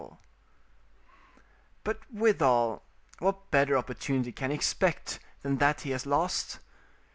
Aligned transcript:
]But 1.83 2.11
withal, 2.11 2.81
what 3.19 3.51
better 3.51 3.77
opportunity 3.77 4.31
can 4.31 4.49
he 4.49 4.55
expect 4.55 5.19
than 5.43 5.57
that 5.59 5.81
he 5.81 5.91
has 5.91 6.07
lost? 6.07 6.57